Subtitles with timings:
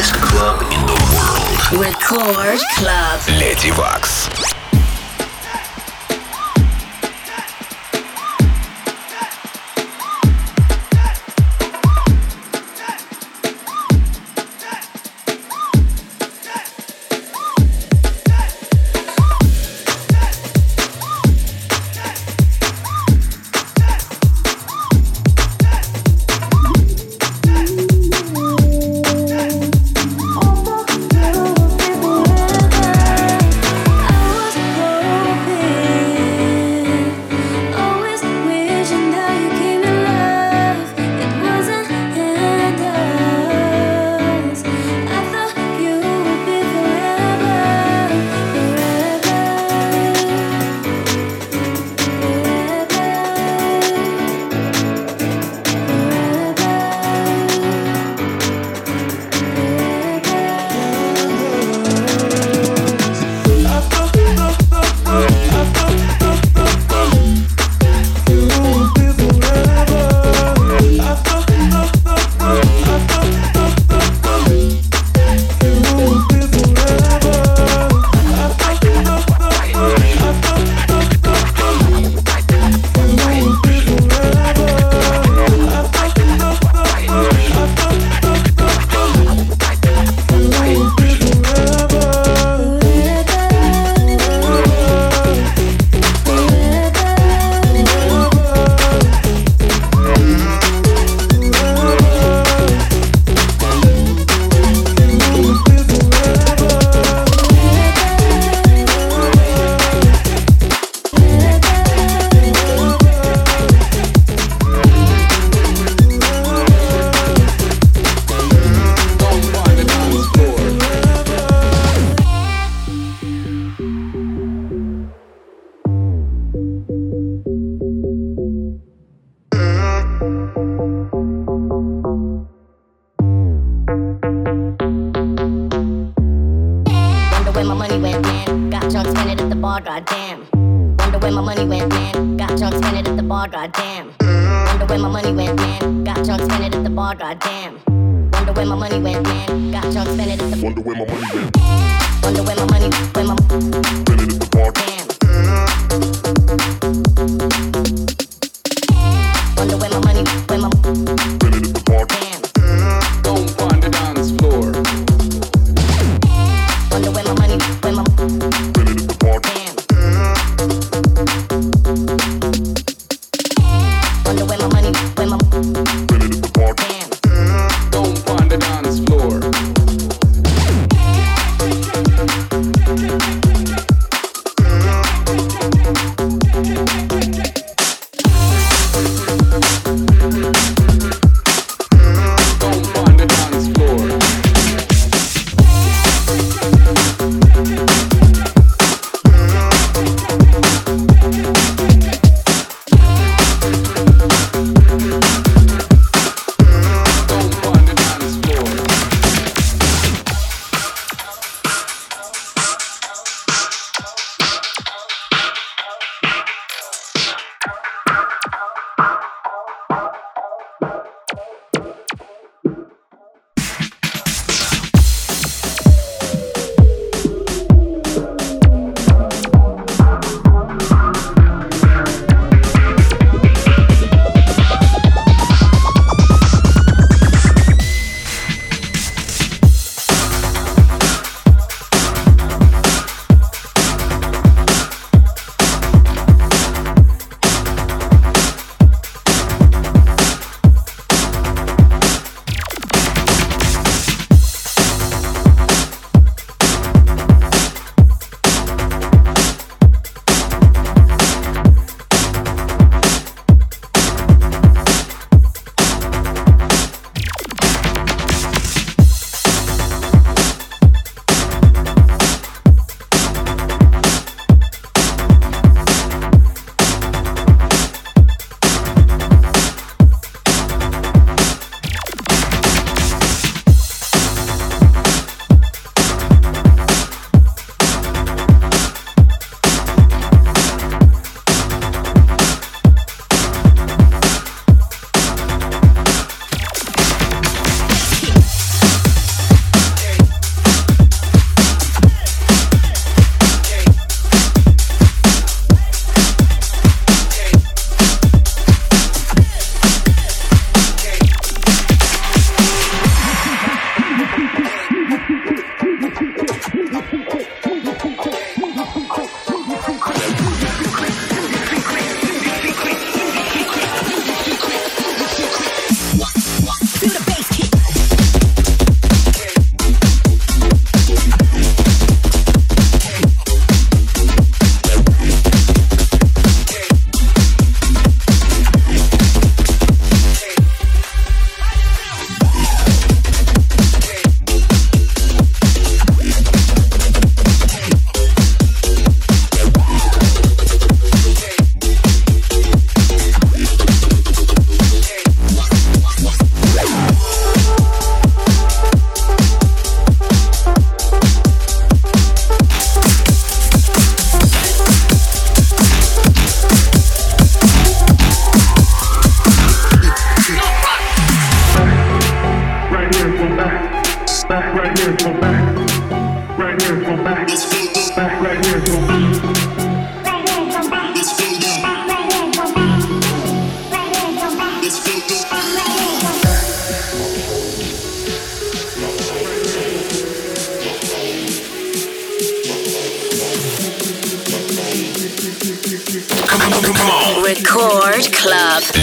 [0.00, 1.84] biggest club in the world.
[1.84, 3.20] Record Club.
[3.38, 3.70] Lady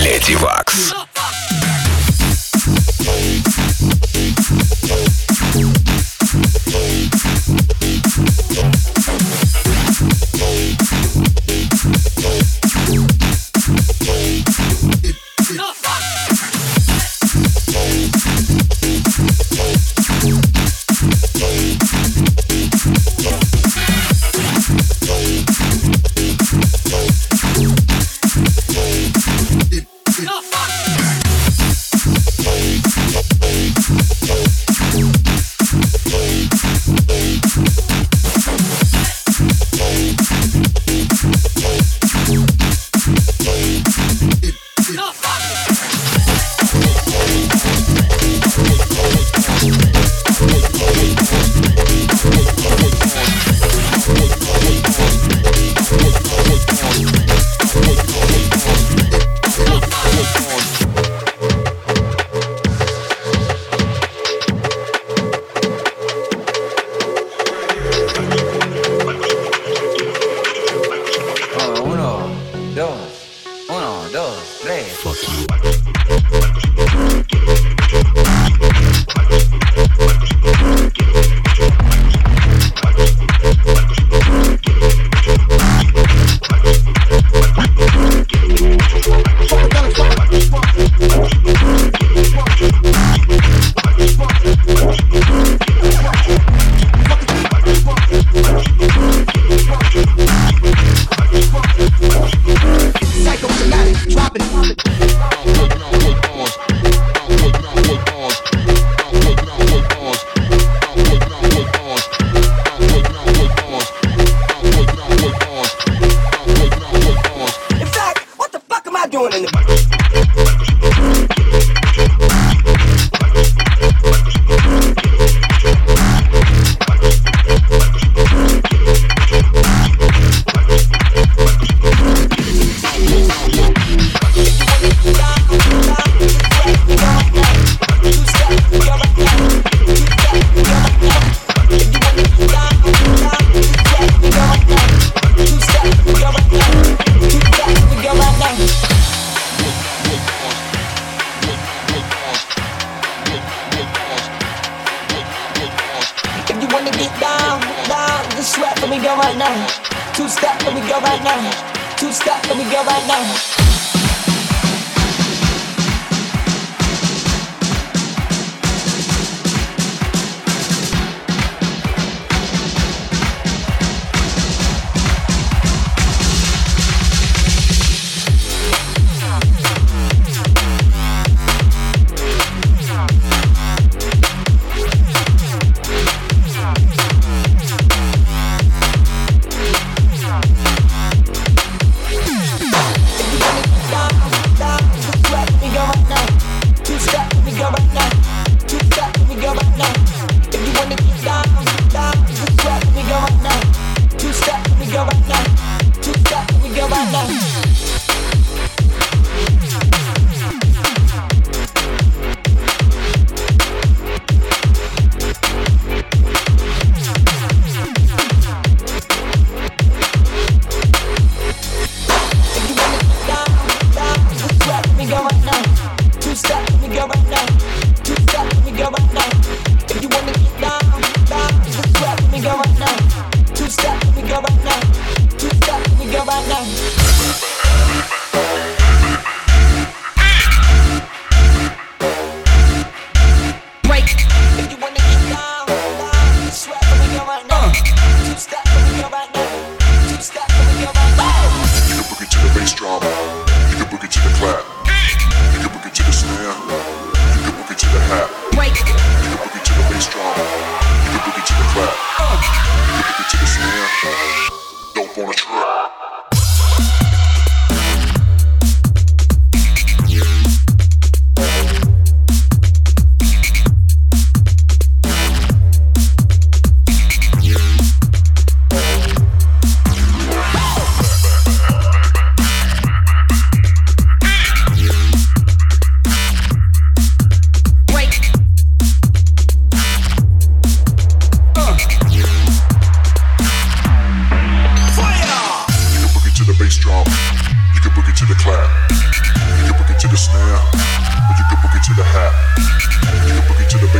[0.07, 1.06] Леди Вакс.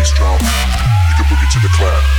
[0.08, 0.40] strong.
[0.40, 2.17] You can boogie to the clap.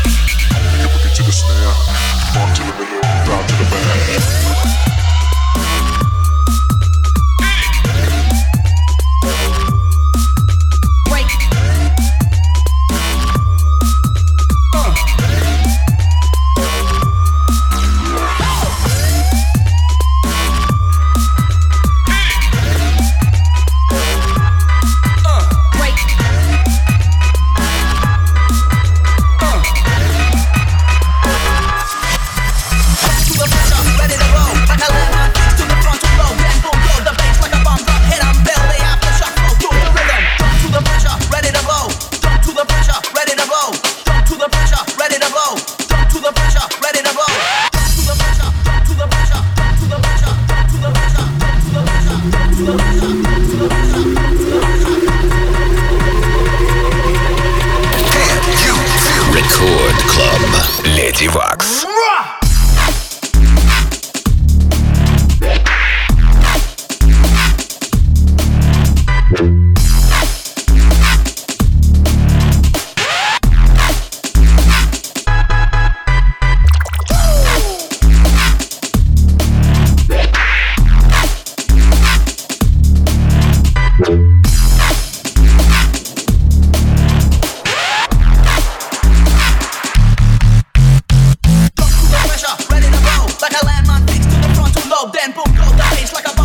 [96.00, 96.37] It's like a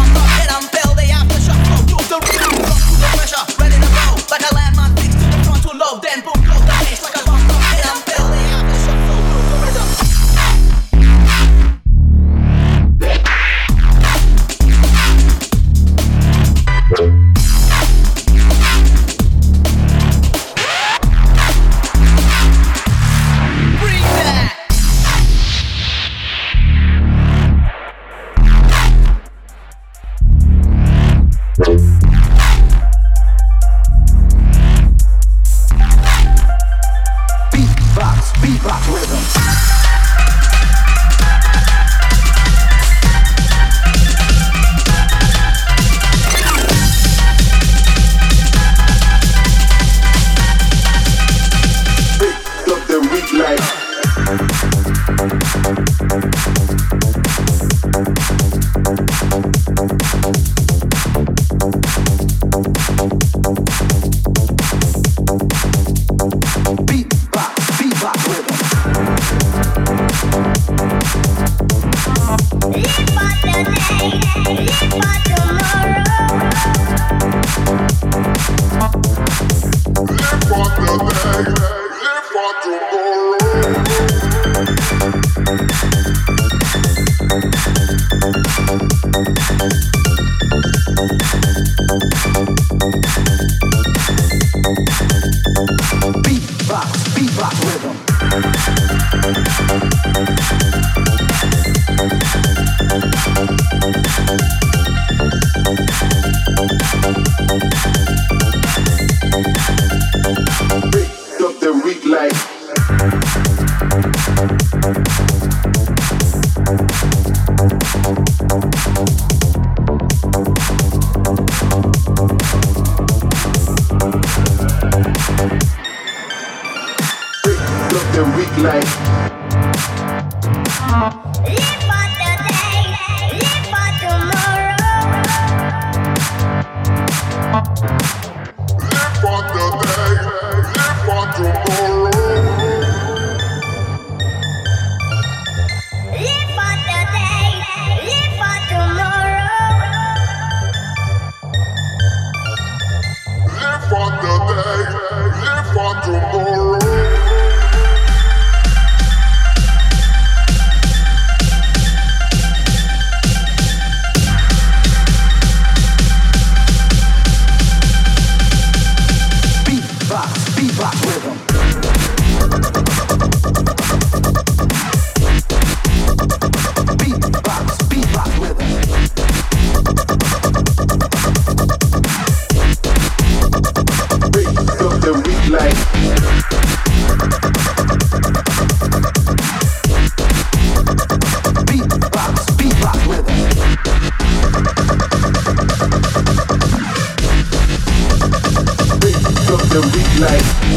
[200.33, 200.73] life.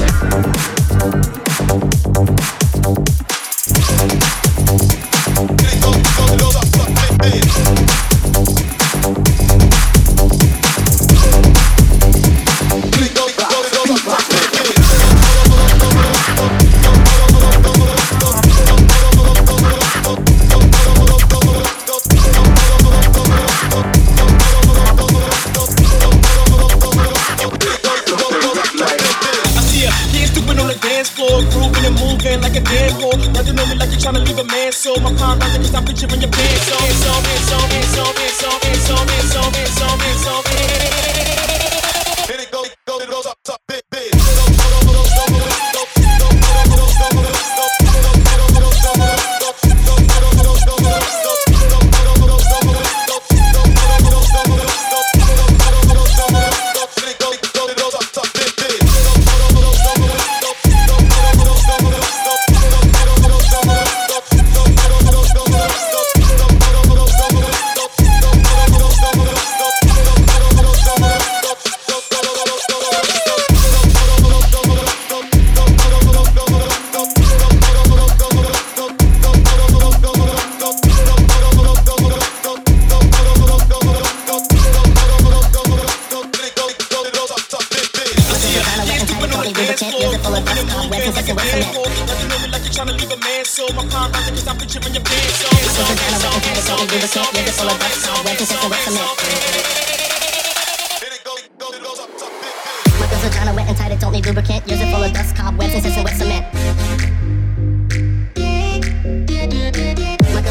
[103.86, 104.68] tight, it don't need lubricant.
[104.68, 106.46] Use it full of dust, cobwebs, and sizzle with cement.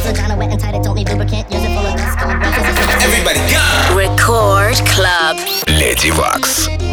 [0.04, 1.52] Vagina wet it don't need lubricant.
[1.52, 3.04] Use it full of dust, cobwebs, and sizzle with cement.
[3.04, 3.96] Everybody, go!
[3.96, 5.38] Record Club.
[5.68, 6.85] Леди Вакс.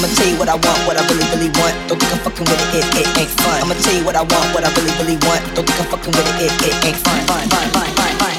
[0.00, 1.76] I'ma tell you what I want, what I really, really want.
[1.86, 3.60] Don't think I'm fucking with it, it, it ain't fun.
[3.60, 5.44] I'ma tell you what I want, what I really, really want.
[5.54, 7.20] Don't think I'm fucking with it, it, it ain't fun.
[7.28, 8.29] fun, fun, fun, fun, fun.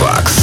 [0.00, 0.39] Box.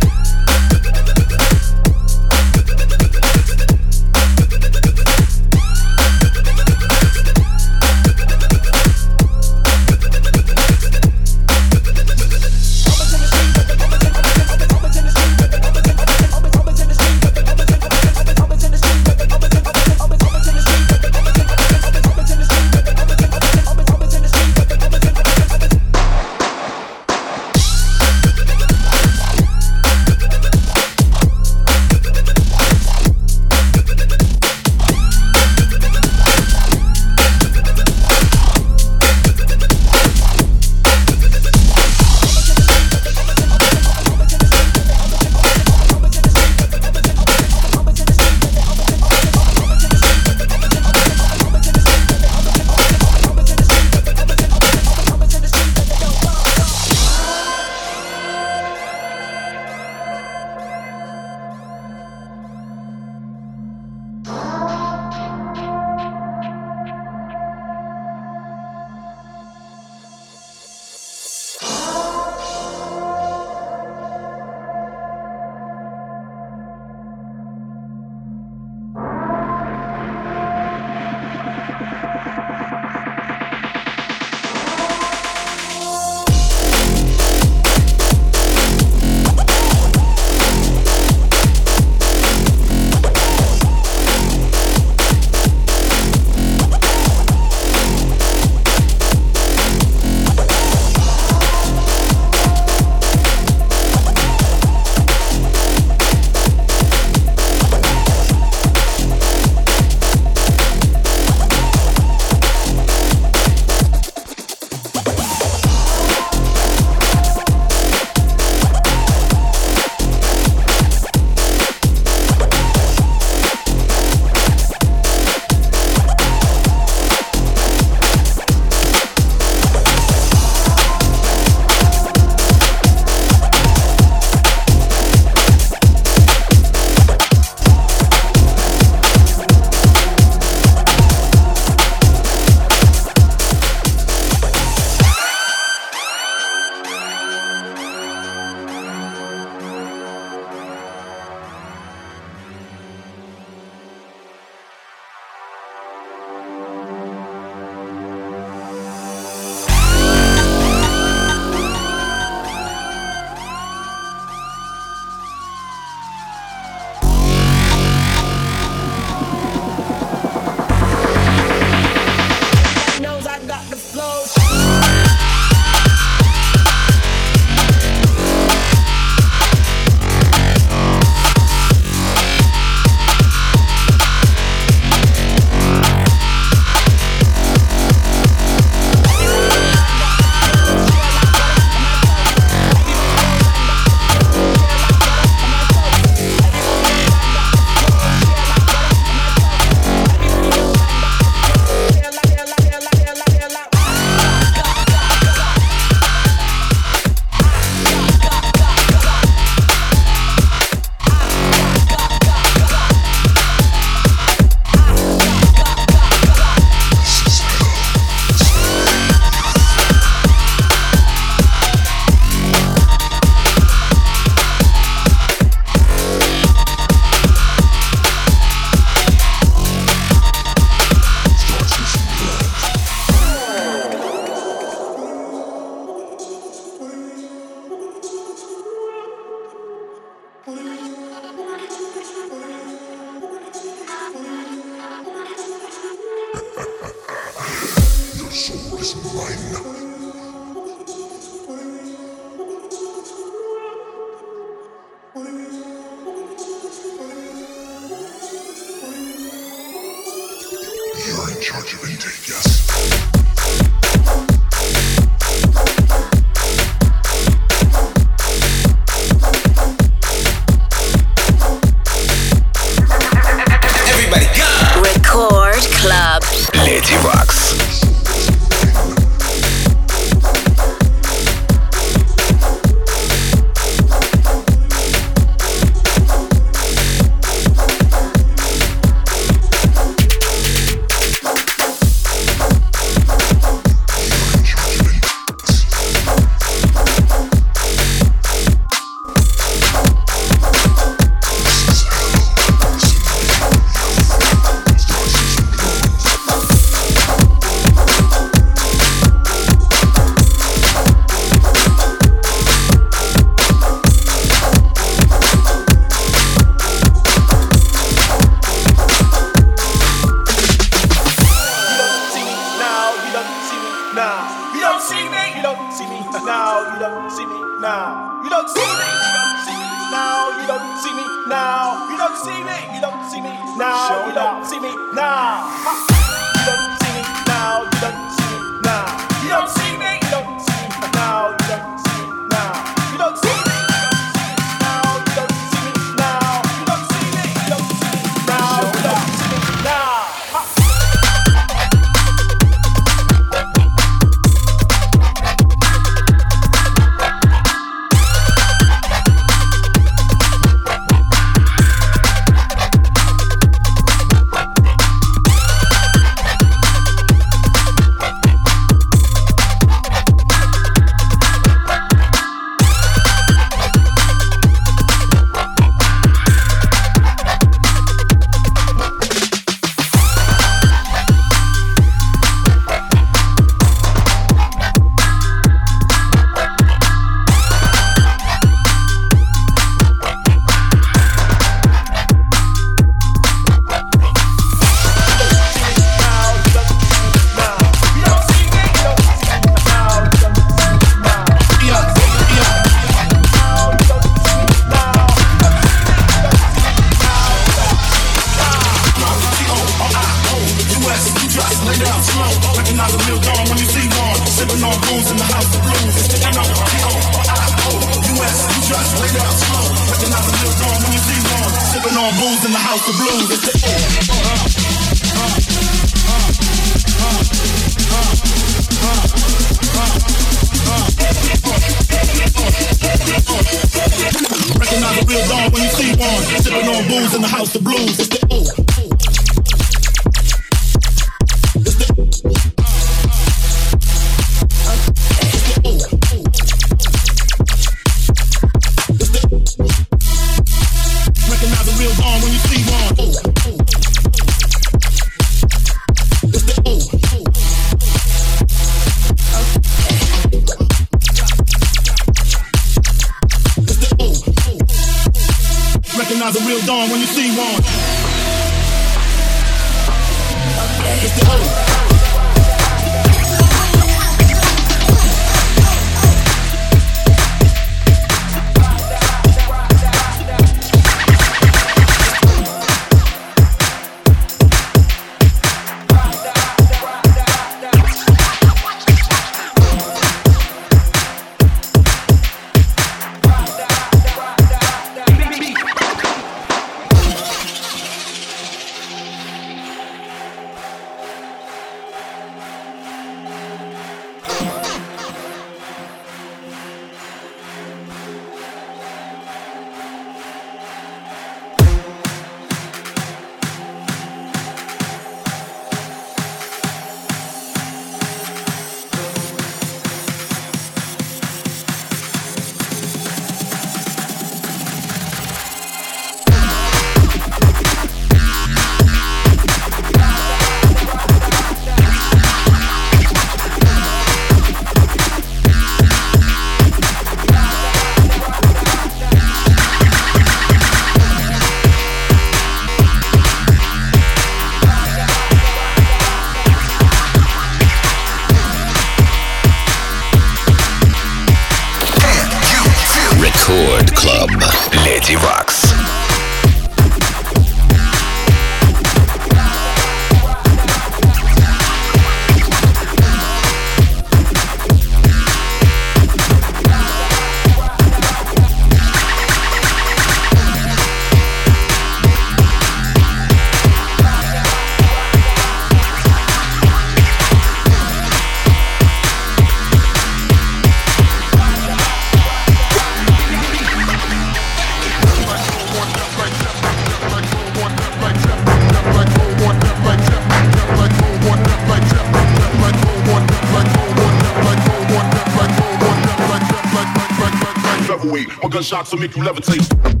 [598.01, 598.27] gravitate.
[598.43, 600.00] My gunshots will make you levitate.